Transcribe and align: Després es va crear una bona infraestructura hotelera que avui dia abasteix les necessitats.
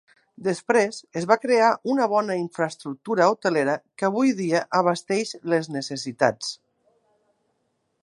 Després 0.45 0.95
es 1.19 1.27
va 1.31 1.37
crear 1.43 1.67
una 1.95 2.07
bona 2.15 2.39
infraestructura 2.39 3.29
hotelera 3.35 3.77
que 4.01 4.09
avui 4.11 4.35
dia 4.43 4.65
abasteix 4.83 5.37
les 5.55 5.71
necessitats. 5.81 6.53